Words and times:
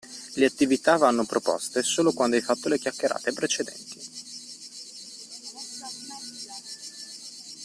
Le 0.37 0.47
attività 0.47 0.97
vanno 0.97 1.25
proposte 1.25 1.83
solo 1.83 2.11
quando 2.11 2.35
hai 2.35 2.41
fatto 2.41 2.67
le 2.67 2.79
chiacchierate 2.79 3.33
precedenti. 3.33 3.99